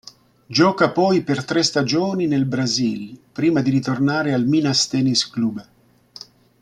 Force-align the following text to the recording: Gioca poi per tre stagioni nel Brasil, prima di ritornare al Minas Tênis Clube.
Gioca 0.47 0.89
poi 0.89 1.21
per 1.21 1.45
tre 1.45 1.61
stagioni 1.61 2.25
nel 2.25 2.45
Brasil, 2.45 3.19
prima 3.31 3.61
di 3.61 3.69
ritornare 3.69 4.33
al 4.33 4.45
Minas 4.47 4.87
Tênis 4.87 5.29
Clube. 5.29 5.65